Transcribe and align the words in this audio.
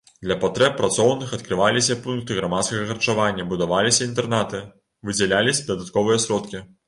Для 0.25 0.35
патрэб 0.43 0.71
працоўных 0.77 1.33
адкрываліся 1.37 1.97
пункты 2.05 2.37
грамадскага 2.39 2.87
харчавання, 2.91 3.45
будаваліся 3.53 4.07
інтэрнаты, 4.09 4.65
выдзяляліся 5.09 5.69
дадатковыя 5.71 6.23
сродкі. 6.27 6.63